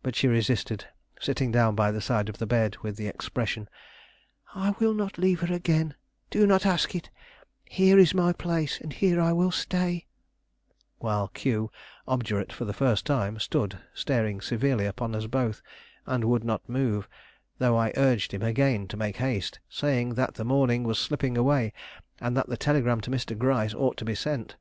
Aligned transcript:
But 0.00 0.14
she 0.14 0.28
resisted, 0.28 0.84
sitting 1.20 1.50
down 1.50 1.74
by 1.74 1.90
the 1.90 2.00
side 2.00 2.28
of 2.28 2.38
the 2.38 2.46
bed 2.46 2.76
with 2.84 2.94
the 2.94 3.08
expression, 3.08 3.68
"I 4.54 4.76
will 4.78 4.94
not 4.94 5.18
leave 5.18 5.40
her 5.40 5.52
again; 5.52 5.96
do 6.30 6.46
not 6.46 6.64
ask 6.64 6.94
it; 6.94 7.10
here 7.64 7.98
is 7.98 8.14
my 8.14 8.32
place, 8.32 8.80
and 8.80 8.92
here 8.92 9.20
I 9.20 9.32
will 9.32 9.50
stay," 9.50 10.06
while 10.98 11.26
Q, 11.26 11.72
obdurate 12.06 12.52
for 12.52 12.64
the 12.64 12.72
first 12.72 13.04
time, 13.06 13.40
stood 13.40 13.80
staring 13.92 14.40
severely 14.40 14.86
upon 14.86 15.16
us 15.16 15.26
both, 15.26 15.62
and 16.06 16.26
would 16.26 16.44
not 16.44 16.68
move, 16.68 17.08
though 17.58 17.76
I 17.76 17.92
urged 17.96 18.30
him 18.32 18.42
again 18.42 18.86
to 18.86 18.96
make 18.96 19.16
haste, 19.16 19.58
saying 19.68 20.14
that 20.14 20.34
the 20.34 20.44
morning 20.44 20.84
was 20.84 20.96
slipping 21.00 21.36
away, 21.36 21.72
and 22.20 22.36
that 22.36 22.46
the 22.46 22.56
telegram 22.56 23.00
to 23.00 23.10
Mr. 23.10 23.36
Gryce 23.36 23.74
ought 23.74 23.96
to 23.96 24.04
be 24.04 24.14
sent. 24.14 24.54